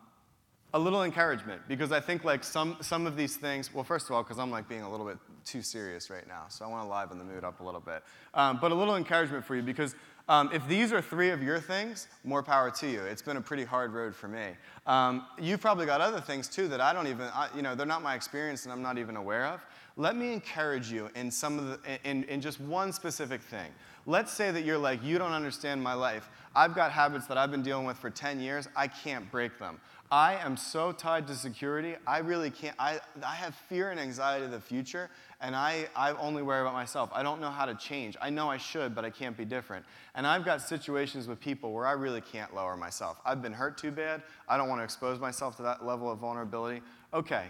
[0.73, 4.11] a little encouragement because I think like some, some of these things, well, first of
[4.15, 6.85] all, because I'm like being a little bit too serious right now, so I want
[6.85, 8.03] to liven the mood up a little bit.
[8.33, 9.95] Um, but a little encouragement for you because
[10.27, 13.01] um, if these are three of your things, more power to you.
[13.01, 14.47] It's been a pretty hard road for me.
[14.87, 17.85] Um, you've probably got other things too that I don't even, I, you know, they're
[17.85, 19.61] not my experience and I'm not even aware of.
[19.97, 23.71] Let me encourage you in some of the, in, in just one specific thing.
[24.05, 26.29] Let's say that you're like, you don't understand my life.
[26.53, 28.67] I've got habits that I've been dealing with for 10 years.
[28.75, 29.79] I can't break them.
[30.11, 32.75] I am so tied to security, I really can't.
[32.77, 35.09] I, I have fear and anxiety of the future,
[35.41, 37.09] and I, I only worry about myself.
[37.11, 38.15] I don't know how to change.
[38.21, 39.83] I know I should, but I can't be different.
[40.13, 43.17] And I've got situations with people where I really can't lower myself.
[43.25, 44.21] I've been hurt too bad.
[44.47, 46.81] I don't want to expose myself to that level of vulnerability.
[47.11, 47.45] Okay,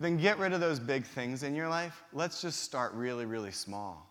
[0.00, 2.02] then get rid of those big things in your life.
[2.12, 4.06] Let's just start really, really small.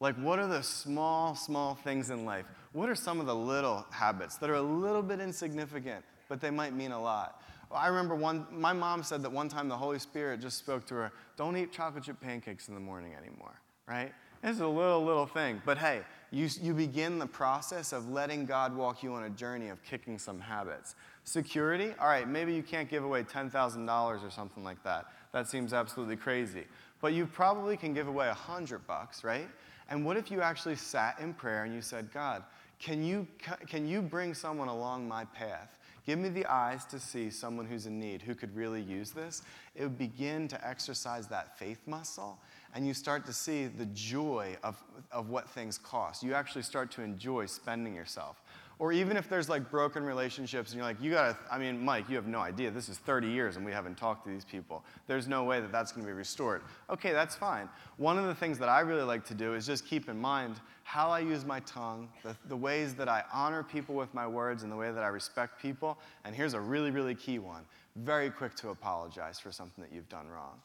[0.00, 2.46] Like, what are the small, small things in life?
[2.72, 6.50] What are some of the little habits that are a little bit insignificant but they
[6.50, 7.42] might mean a lot.
[7.70, 10.94] I remember one, my mom said that one time the Holy Spirit just spoke to
[10.94, 14.12] her, don't eat chocolate chip pancakes in the morning anymore, right?
[14.42, 15.60] It's a little, little thing.
[15.64, 19.68] But hey, you, you begin the process of letting God walk you on a journey
[19.68, 20.94] of kicking some habits.
[21.24, 25.06] Security, all right, maybe you can't give away $10,000 or something like that.
[25.32, 26.64] That seems absolutely crazy.
[27.00, 29.48] But you probably can give away a hundred bucks, right?
[29.90, 32.44] And what if you actually sat in prayer and you said, God,
[32.78, 33.26] can you,
[33.66, 37.84] can you bring someone along my path Give me the eyes to see someone who's
[37.84, 39.42] in need who could really use this.
[39.76, 42.38] It would begin to exercise that faith muscle,
[42.74, 46.22] and you start to see the joy of, of what things cost.
[46.22, 48.42] You actually start to enjoy spending yourself.
[48.80, 52.08] Or even if there's like broken relationships and you're like, you gotta, I mean, Mike,
[52.08, 52.70] you have no idea.
[52.70, 54.84] This is 30 years and we haven't talked to these people.
[55.08, 56.62] There's no way that that's gonna be restored.
[56.88, 57.68] Okay, that's fine.
[57.96, 60.60] One of the things that I really like to do is just keep in mind
[60.84, 64.62] how I use my tongue, the, the ways that I honor people with my words,
[64.62, 65.98] and the way that I respect people.
[66.24, 67.64] And here's a really, really key one
[68.04, 70.60] very quick to apologize for something that you've done wrong.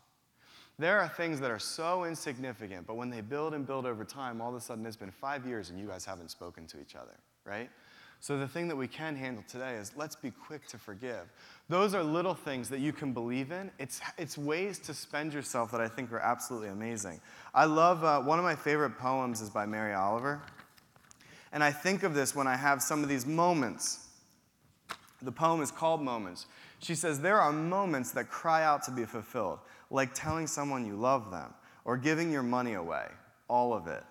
[0.79, 4.41] There are things that are so insignificant, but when they build and build over time,
[4.41, 6.95] all of a sudden it's been five years and you guys haven't spoken to each
[6.95, 7.13] other,
[7.45, 7.69] right?
[8.19, 11.31] So, the thing that we can handle today is let's be quick to forgive.
[11.67, 13.69] Those are little things that you can believe in.
[13.79, 17.19] It's, it's ways to spend yourself that I think are absolutely amazing.
[17.53, 20.41] I love uh, one of my favorite poems is by Mary Oliver.
[21.51, 24.07] And I think of this when I have some of these moments.
[25.21, 26.47] The poem is called Moments.
[26.79, 29.59] She says, There are moments that cry out to be fulfilled,
[29.93, 31.53] like telling someone you love them
[31.85, 33.05] or giving your money away,
[33.47, 34.03] all of it.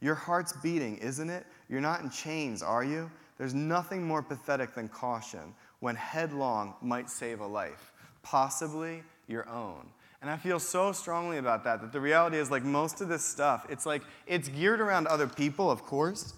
[0.00, 1.46] Your heart's beating, isn't it?
[1.68, 3.10] You're not in chains, are you?
[3.36, 7.92] There's nothing more pathetic than caution when headlong might save a life,
[8.22, 9.86] possibly your own.
[10.22, 13.24] And I feel so strongly about that, that the reality is like most of this
[13.24, 16.32] stuff, it's like it's geared around other people, of course,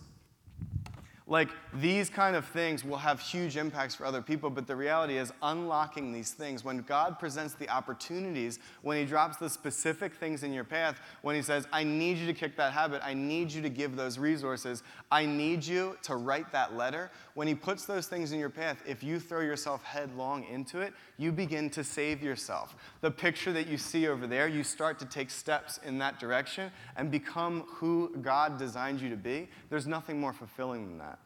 [1.28, 5.18] Like these kind of things will have huge impacts for other people, but the reality
[5.18, 6.64] is unlocking these things.
[6.64, 11.34] When God presents the opportunities, when He drops the specific things in your path, when
[11.34, 14.18] He says, I need you to kick that habit, I need you to give those
[14.18, 18.48] resources, I need you to write that letter, when He puts those things in your
[18.48, 22.74] path, if you throw yourself headlong into it, you begin to save yourself.
[23.02, 26.72] The picture that you see over there, you start to take steps in that direction
[26.96, 29.48] and become who God designed you to be.
[29.68, 31.18] There's nothing more fulfilling than that.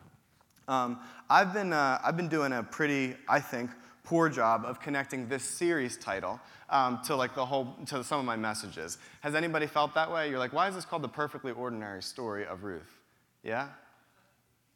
[0.67, 0.99] Um,
[1.31, 3.71] I've, been, uh, I've been doing a pretty, I think,
[4.03, 8.27] poor job of connecting this series title um, to like the whole to some of
[8.27, 8.99] my messages.
[9.21, 10.29] Has anybody felt that way?
[10.29, 12.99] You're like, why is this called the perfectly ordinary story of Ruth?
[13.45, 13.69] Yeah?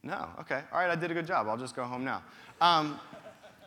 [0.05, 0.29] No.
[0.41, 0.61] Okay.
[0.73, 0.91] All right.
[0.91, 1.49] I did a good job.
[1.49, 2.23] I'll just go home now.
[2.61, 3.01] Um,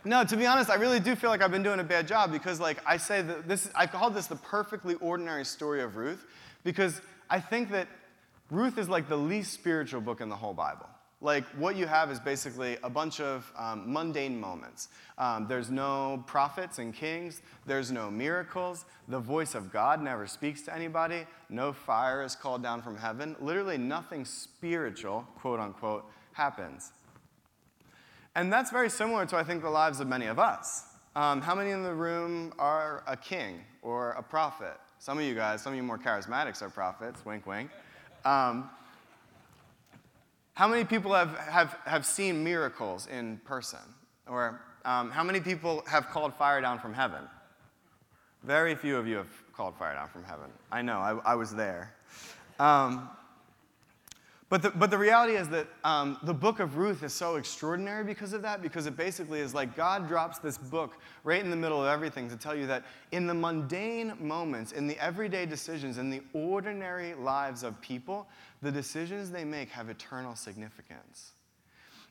[0.06, 2.32] no, to be honest, I really do feel like I've been doing a bad job
[2.32, 6.26] because, like, I say that this, I call this the perfectly ordinary story of Ruth
[6.63, 7.88] because I think that
[8.50, 10.88] Ruth is like the least spiritual book in the whole Bible.
[11.19, 14.89] Like, what you have is basically a bunch of um, mundane moments.
[15.17, 20.62] Um, there's no prophets and kings, there's no miracles, the voice of God never speaks
[20.63, 23.36] to anybody, no fire is called down from heaven.
[23.41, 26.06] Literally, nothing spiritual, quote unquote,
[26.38, 26.91] happens.
[28.36, 30.84] And that's very similar to, I think, the lives of many of us.
[31.15, 34.78] Um, how many in the room are a king or a prophet?
[35.00, 37.71] Some of you guys, some of you more charismatics are prophets, wink, wink.
[38.23, 38.69] Um,
[40.54, 43.80] how many people have, have, have seen miracles in person?
[44.28, 47.23] Or um, how many people have called fire down from heaven?
[48.43, 50.52] Very few of you have called fire down from heaven.
[50.71, 51.95] I know, I, I was there.
[52.60, 53.10] Um,
[54.49, 58.05] but the, but the reality is that um, the book of Ruth is so extraordinary
[58.05, 61.55] because of that, because it basically is like God drops this book right in the
[61.55, 65.97] middle of everything to tell you that in the mundane moments, in the everyday decisions,
[65.97, 68.25] in the ordinary lives of people,
[68.62, 71.33] the decisions they make have eternal significance.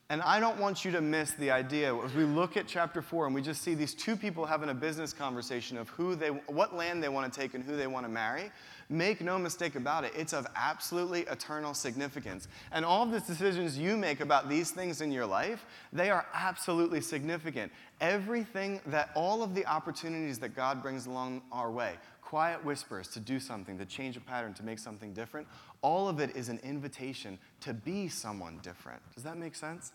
[0.09, 3.25] And I don't want you to miss the idea as we look at chapter 4
[3.25, 6.73] and we just see these two people having a business conversation of who they, what
[6.73, 8.49] land they want to take and who they want to marry.
[8.87, 12.47] Make no mistake about it, it's of absolutely eternal significance.
[12.71, 16.25] And all of the decisions you make about these things in your life, they are
[16.33, 17.69] absolutely significant.
[17.99, 21.95] Everything that, all of the opportunities that God brings along our way,
[22.27, 25.47] quiet whispers to do something, to change a pattern, to make something different,
[25.81, 29.01] all of it is an invitation to be someone different.
[29.15, 29.93] Does that make sense?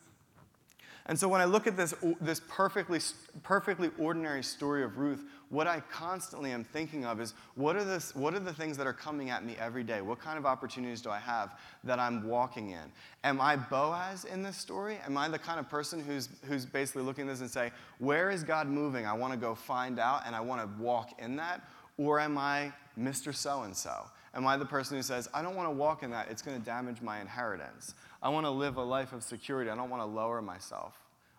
[1.04, 1.92] And so when I look at this,
[2.22, 3.00] this perfectly,
[3.42, 8.16] perfectly ordinary story of Ruth, what I constantly am thinking of is what are, this,
[8.16, 10.00] what are the things that are coming at me every day?
[10.00, 12.92] What kind of opportunities do I have that I'm walking in?
[13.24, 14.96] Am I Boaz in this story?
[15.04, 18.30] Am I the kind of person who's, who's basically looking at this and say, where
[18.30, 19.04] is God moving?
[19.04, 21.60] I want to go find out and I want to walk in that.
[21.98, 23.34] Or am I Mr.
[23.34, 24.04] So and so?
[24.34, 26.58] Am I the person who says, I don't want to walk in that, it's going
[26.58, 27.94] to damage my inheritance?
[28.22, 30.94] I want to live a life of security, I don't want to lower myself.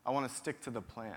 [0.06, 1.16] I want to stick to the plan.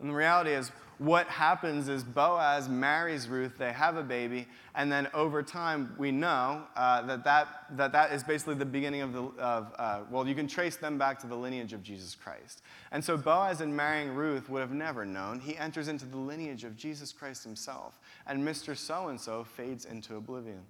[0.00, 4.90] And the reality is, what happens is Boaz marries Ruth, they have a baby, and
[4.90, 9.12] then over time, we know uh, that, that, that that is basically the beginning of
[9.12, 12.62] the, of, uh, well, you can trace them back to the lineage of Jesus Christ.
[12.90, 15.38] And so Boaz, in marrying Ruth, would have never known.
[15.38, 18.76] He enters into the lineage of Jesus Christ himself, and Mr.
[18.76, 20.62] So and so fades into oblivion.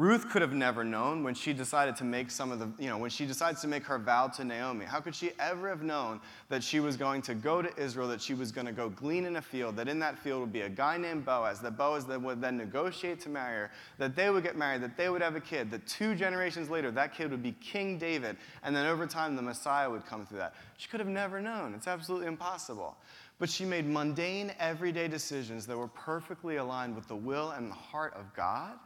[0.00, 2.96] Ruth could have never known when she decided to make some of the, you know,
[2.96, 4.86] when she decides to make her vow to Naomi.
[4.86, 8.22] How could she ever have known that she was going to go to Israel, that
[8.22, 10.62] she was going to go glean in a field, that in that field would be
[10.62, 14.30] a guy named Boaz, that Boaz that would then negotiate to marry her, that they
[14.30, 17.30] would get married, that they would have a kid, that two generations later that kid
[17.30, 20.54] would be King David, and then over time the Messiah would come through that.
[20.78, 21.74] She could have never known.
[21.74, 22.96] It's absolutely impossible.
[23.38, 27.74] But she made mundane, everyday decisions that were perfectly aligned with the will and the
[27.74, 28.78] heart of God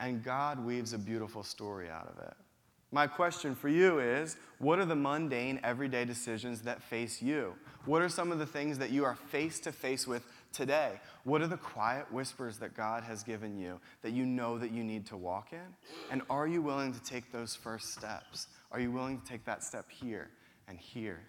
[0.00, 2.34] and God weaves a beautiful story out of it.
[2.90, 7.54] My question for you is what are the mundane, everyday decisions that face you?
[7.84, 10.92] What are some of the things that you are face to face with today?
[11.24, 14.82] What are the quiet whispers that God has given you that you know that you
[14.82, 15.74] need to walk in?
[16.10, 18.46] And are you willing to take those first steps?
[18.72, 20.30] Are you willing to take that step here
[20.66, 21.20] and here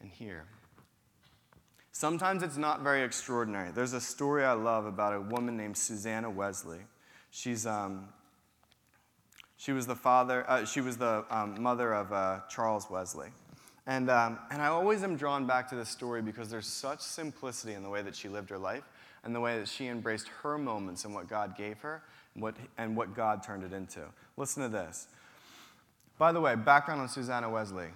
[0.00, 0.46] and here?
[1.92, 3.70] Sometimes it's not very extraordinary.
[3.70, 6.80] There's a story I love about a woman named Susanna Wesley.
[7.30, 8.08] She's, um,
[9.56, 13.28] she was the father, uh, she was the um, mother of uh, Charles Wesley.
[13.86, 17.74] And, um, and I always am drawn back to this story because there's such simplicity
[17.74, 18.84] in the way that she lived her life
[19.24, 22.02] and the way that she embraced her moments and what God gave her
[22.34, 24.00] and what, and what God turned it into.
[24.36, 25.08] Listen to this.
[26.18, 27.88] By the way, background on Susanna Wesley.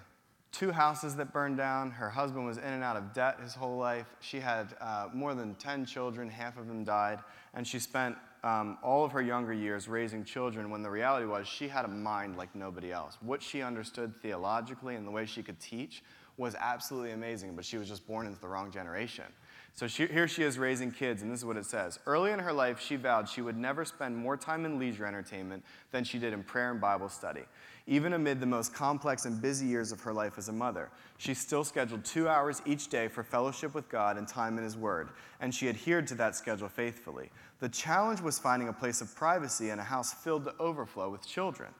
[0.51, 1.91] Two houses that burned down.
[1.91, 4.07] Her husband was in and out of debt his whole life.
[4.21, 7.19] She had uh, more than 10 children, half of them died,
[7.55, 11.49] and she spent um, all of her younger years raising children when the reality was
[11.49, 13.17] she had a mind like nobody else.
[13.23, 16.05] What she understood theologically and the way she could teach
[16.37, 19.25] was absolutely amazing, but she was just born into the wrong generation.
[19.73, 21.99] So she, here she is raising kids, and this is what it says.
[22.07, 25.65] Early in her life, she vowed she would never spend more time in leisure entertainment
[25.91, 27.43] than she did in prayer and Bible study.
[27.87, 31.35] Even amid the most complex and busy years of her life as a mother, she
[31.35, 35.11] still scheduled two hours each day for fellowship with God and time in His Word,
[35.41, 37.31] and she adhered to that schedule faithfully.
[37.61, 41.27] The challenge was finding a place of privacy in a house filled to overflow with
[41.27, 41.71] children.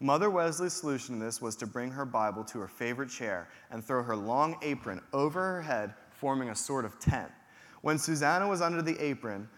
[0.00, 3.82] Mother Wesley's solution to this was to bring her Bible to her favorite chair and
[3.82, 7.32] throw her long apron over her head forming a sort of tent.
[7.80, 9.48] When Susanna was under the apron,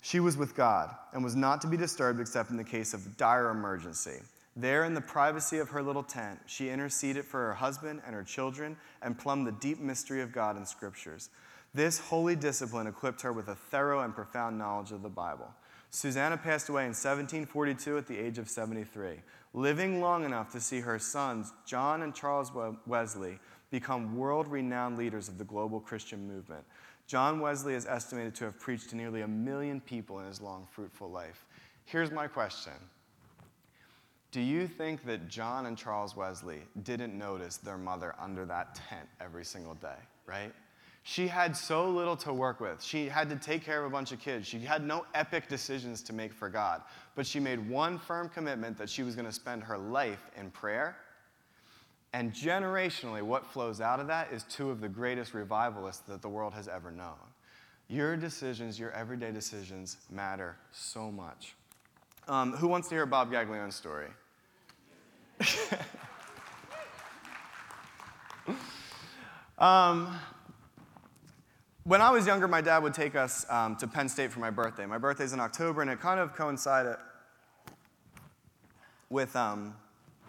[0.00, 3.16] she was with God and was not to be disturbed except in the case of
[3.16, 4.20] dire emergency.
[4.56, 8.24] There, in the privacy of her little tent, she interceded for her husband and her
[8.24, 11.30] children and plumbed the deep mystery of God in scriptures.
[11.72, 15.48] This holy discipline equipped her with a thorough and profound knowledge of the Bible.
[15.90, 19.20] Susanna passed away in 1742 at the age of 73,
[19.54, 22.50] living long enough to see her sons, John and Charles
[22.86, 23.38] Wesley,
[23.70, 26.64] become world renowned leaders of the global Christian movement.
[27.06, 30.66] John Wesley is estimated to have preached to nearly a million people in his long,
[30.70, 31.44] fruitful life.
[31.84, 32.72] Here's my question
[34.32, 39.08] Do you think that John and Charles Wesley didn't notice their mother under that tent
[39.20, 40.52] every single day, right?
[41.02, 42.82] She had so little to work with.
[42.82, 44.46] She had to take care of a bunch of kids.
[44.46, 46.82] She had no epic decisions to make for God.
[47.16, 50.50] But she made one firm commitment that she was going to spend her life in
[50.50, 50.96] prayer
[52.12, 56.28] and generationally, what flows out of that is two of the greatest revivalists that the
[56.28, 57.14] world has ever known.
[57.88, 61.54] Your decisions, your everyday decisions, matter so much.
[62.28, 64.08] Um, who wants to hear Bob Gaglione's story?
[69.58, 70.18] um,
[71.84, 74.50] when I was younger, my dad would take us um, to Penn State for my
[74.50, 74.86] birthday.
[74.86, 76.96] My birthday's in October, and it kind of coincided
[79.08, 79.74] with um,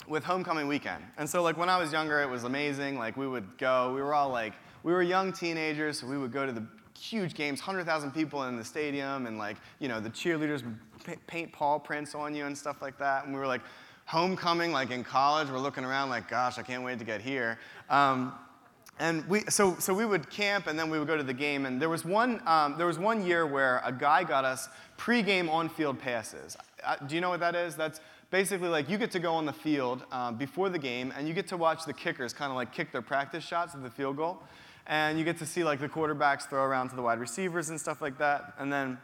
[0.08, 1.04] with homecoming weekend.
[1.18, 2.98] And so like when I was younger, it was amazing.
[2.98, 4.54] Like we would go, we were all like,
[4.84, 6.66] we were young teenagers, so we would go to the
[7.00, 11.52] huge games, 100,000 people in the stadium, and like, you know, the cheerleaders would paint
[11.52, 13.26] paw prints on you and stuff like that.
[13.26, 13.62] And we were like,
[14.12, 17.58] homecoming, like in college, we're looking around like, gosh, I can't wait to get here.
[17.90, 18.34] Um,
[19.00, 21.66] and we, so, so we would camp and then we would go to the game.
[21.66, 25.48] And there was one, um, there was one year where a guy got us pre-game
[25.48, 26.58] on-field passes.
[26.84, 27.78] Uh, do you know what that is?
[27.78, 28.02] That's
[28.32, 31.34] basically like you get to go on the field um, before the game and you
[31.34, 34.18] get to watch the kickers kind of like kick their practice shots at the field
[34.18, 34.44] goal.
[34.88, 37.80] And you get to see like the quarterbacks throw around to the wide receivers and
[37.80, 38.56] stuff like that.
[38.60, 38.98] And then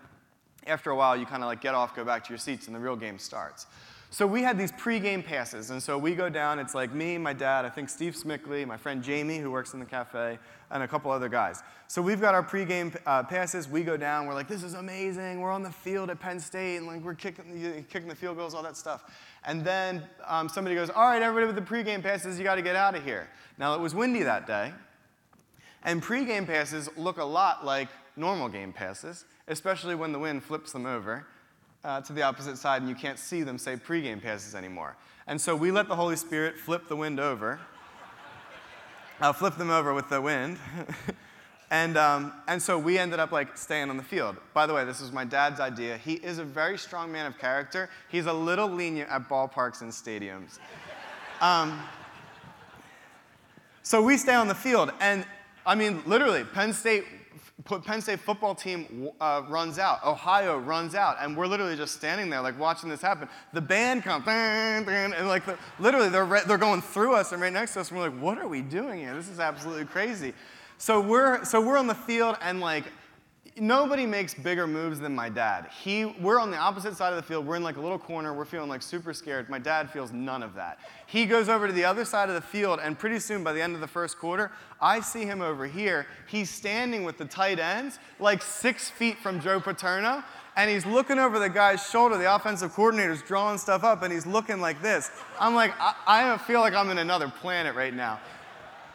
[0.65, 2.75] after a while, you kind of like get off, go back to your seats, and
[2.75, 3.67] the real game starts.
[4.09, 6.59] So we had these pre-game passes, and so we go down.
[6.59, 9.81] It's like me, my dad, I think Steve Smickley, my friend Jamie, who works in
[9.81, 10.39] the cafe,
[10.71, 11.61] and a couple other guys.
[11.87, 13.67] So we've got our pre-game uh, passes.
[13.67, 14.25] We go down.
[14.25, 15.41] We're like, this is amazing.
[15.41, 18.53] We're on the field at Penn State, and like we're kicking, kicking the field goals,
[18.53, 19.03] all that stuff.
[19.45, 22.61] And then um, somebody goes, all right, everybody with the pre-game passes, you got to
[22.61, 23.27] get out of here.
[23.57, 24.71] Now it was windy that day,
[25.83, 30.71] and pre-game passes look a lot like normal game passes, especially when the wind flips
[30.71, 31.27] them over
[31.87, 34.95] uh, to the opposite side and you can't see them say pregame passes anymore.
[35.25, 37.59] And so we let the Holy Spirit flip the wind over,
[39.21, 40.57] uh, flip them over with the wind.
[41.71, 44.35] and, um, and so we ended up like staying on the field.
[44.53, 45.97] By the way, this was my dad's idea.
[45.97, 47.89] He is a very strong man of character.
[48.09, 50.59] He's a little lenient at ballparks and stadiums.
[51.39, 51.79] Um,
[53.83, 54.91] so we stay on the field.
[54.99, 55.23] And
[55.67, 57.05] I mean, literally, Penn State
[57.65, 62.29] Penn State football team uh, runs out, Ohio runs out, and we're literally just standing
[62.29, 63.27] there, like watching this happen.
[63.51, 67.51] The band comes, and like the, literally they're, re- they're going through us and right
[67.51, 69.15] next to us, and we're like, what are we doing here?
[69.15, 70.33] This is absolutely crazy.
[70.77, 72.85] So we're, so we're on the field, and like
[73.59, 75.67] nobody makes bigger moves than my dad.
[75.83, 77.45] He, we're on the opposite side of the field.
[77.45, 78.33] We're in like a little corner.
[78.33, 79.49] We're feeling like super scared.
[79.49, 80.79] My dad feels none of that.
[81.05, 83.61] He goes over to the other side of the field, and pretty soon, by the
[83.61, 84.51] end of the first quarter,
[84.81, 86.07] I see him over here.
[86.27, 90.23] He's standing with the tight ends, like six feet from Joe Paterno,
[90.55, 92.17] and he's looking over the guy's shoulder.
[92.17, 95.11] The offensive coordinator's drawing stuff up, and he's looking like this.
[95.39, 98.19] I'm like, I, I feel like I'm in another planet right now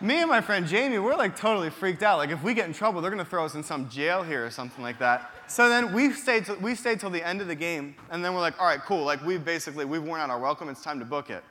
[0.03, 2.19] me and my friend Jamie, we're like totally freaked out.
[2.19, 4.51] Like if we get in trouble, they're gonna throw us in some jail here or
[4.51, 5.31] something like that.
[5.47, 8.41] So then we stayed, we stayed till the end of the game, and then we're
[8.41, 9.05] like, all right, cool.
[9.05, 11.45] Like we've basically, we've worn out our welcome, it's time to book it.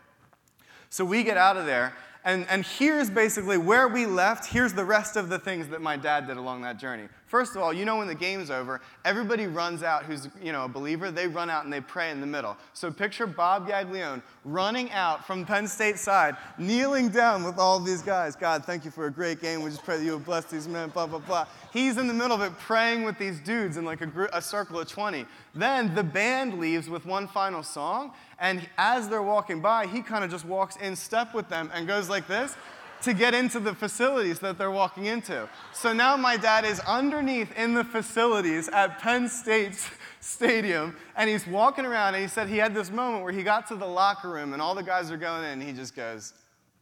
[0.90, 1.94] So we get out of there,
[2.26, 4.46] and, and here's basically where we left.
[4.46, 7.08] Here's the rest of the things that my dad did along that journey.
[7.32, 10.66] First of all, you know when the game's over, everybody runs out who's you know
[10.66, 12.58] a believer, they run out and they pray in the middle.
[12.74, 18.02] So picture Bob Gaglione running out from Penn State side, kneeling down with all these
[18.02, 18.36] guys.
[18.36, 19.64] God, thank you for a great game.
[19.64, 21.48] We just pray that you would bless these men, blah, blah, blah.
[21.72, 24.42] He's in the middle of it praying with these dudes in like a, group, a
[24.42, 25.26] circle of 20.
[25.56, 30.26] Then the band leaves with one final song, and as they're walking by, he kind
[30.26, 32.58] of just walks in step with them and goes like this
[33.02, 35.50] to get into the facilities that they're walking into.
[35.74, 39.90] So now my dad is underneath in the facilities at Penn State's
[40.20, 43.68] stadium, and he's walking around, and he said he had this moment where he got
[43.68, 46.34] to the locker room, and all the guys are going in, and he just goes,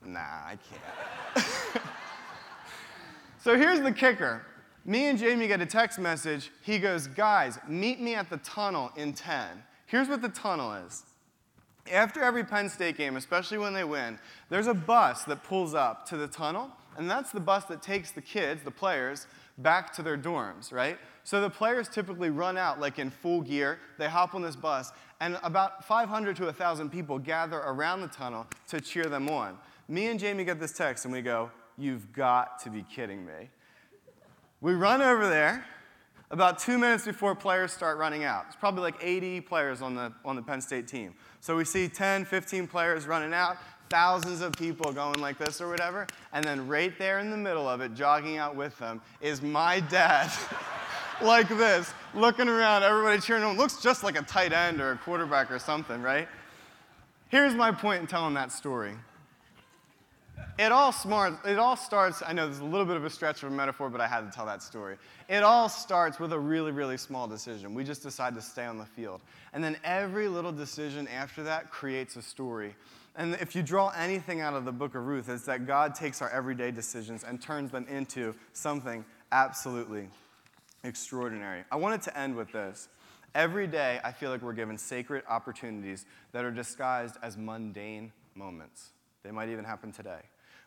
[0.05, 0.57] Nah, I
[1.35, 1.45] can't.
[3.43, 4.45] so here's the kicker.
[4.85, 6.51] Me and Jamie get a text message.
[6.61, 9.45] He goes, Guys, meet me at the tunnel in 10.
[9.85, 11.03] Here's what the tunnel is
[11.91, 14.19] after every Penn State game, especially when they win,
[14.49, 18.11] there's a bus that pulls up to the tunnel, and that's the bus that takes
[18.11, 19.27] the kids, the players,
[19.57, 20.97] back to their dorms, right?
[21.23, 23.79] So the players typically run out like in full gear.
[23.97, 28.47] They hop on this bus, and about 500 to 1,000 people gather around the tunnel
[28.69, 29.57] to cheer them on.
[29.87, 33.49] Me and Jamie get this text, and we go, You've got to be kidding me.
[34.59, 35.65] We run over there
[36.31, 38.45] about two minutes before players start running out.
[38.47, 41.13] It's probably like 80 players on the, on the Penn State team.
[41.39, 43.57] So we see 10, 15 players running out,
[43.89, 47.67] thousands of people going like this or whatever, and then right there in the middle
[47.67, 50.31] of it, jogging out with them, is my dad.
[51.21, 53.57] like this, looking around, everybody cheering him.
[53.57, 56.27] Looks just like a tight end or a quarterback or something, right?
[57.29, 58.93] Here's my point in telling that story.
[60.59, 63.43] It all, smart, it all starts, I know there's a little bit of a stretch
[63.43, 64.97] of a metaphor, but I had to tell that story.
[65.29, 67.73] It all starts with a really, really small decision.
[67.73, 69.21] We just decide to stay on the field.
[69.53, 72.75] And then every little decision after that creates a story.
[73.15, 76.21] And if you draw anything out of the book of Ruth, it's that God takes
[76.21, 80.09] our everyday decisions and turns them into something absolutely
[80.83, 81.63] extraordinary.
[81.71, 82.89] I wanted to end with this.
[83.33, 88.89] Every day, I feel like we're given sacred opportunities that are disguised as mundane moments.
[89.23, 90.21] They might even happen today.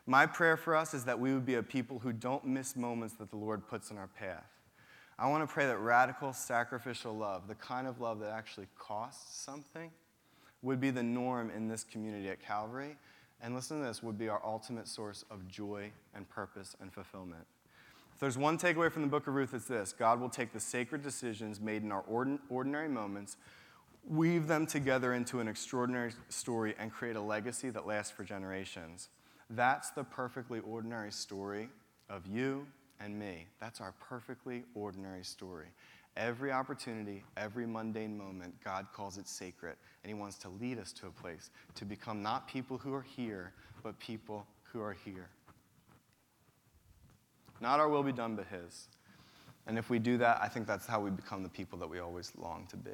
[0.05, 3.15] My prayer for us is that we would be a people who don't miss moments
[3.15, 4.49] that the Lord puts in our path.
[5.17, 9.37] I want to pray that radical sacrificial love, the kind of love that actually costs
[9.37, 9.91] something,
[10.61, 12.97] would be the norm in this community at Calvary.
[13.41, 17.45] And listen to this, would be our ultimate source of joy and purpose and fulfillment.
[18.13, 20.59] If there's one takeaway from the book of Ruth, it's this God will take the
[20.59, 22.03] sacred decisions made in our
[22.49, 23.37] ordinary moments,
[24.07, 29.09] weave them together into an extraordinary story, and create a legacy that lasts for generations.
[29.49, 31.69] That's the perfectly ordinary story
[32.09, 32.65] of you
[32.99, 33.47] and me.
[33.59, 35.67] That's our perfectly ordinary story.
[36.15, 40.91] Every opportunity, every mundane moment, God calls it sacred, and He wants to lead us
[40.93, 45.29] to a place to become not people who are here, but people who are here.
[47.61, 48.87] Not our will be done, but His.
[49.65, 51.99] And if we do that, I think that's how we become the people that we
[51.99, 52.91] always long to be.